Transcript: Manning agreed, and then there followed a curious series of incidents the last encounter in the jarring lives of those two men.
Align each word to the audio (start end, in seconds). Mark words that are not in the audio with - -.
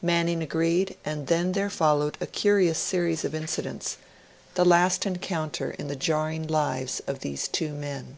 Manning 0.00 0.40
agreed, 0.40 0.96
and 1.04 1.26
then 1.26 1.50
there 1.50 1.68
followed 1.68 2.16
a 2.20 2.26
curious 2.28 2.78
series 2.78 3.24
of 3.24 3.34
incidents 3.34 3.96
the 4.54 4.64
last 4.64 5.04
encounter 5.04 5.72
in 5.72 5.88
the 5.88 5.96
jarring 5.96 6.46
lives 6.46 7.00
of 7.08 7.22
those 7.22 7.48
two 7.48 7.72
men. 7.72 8.16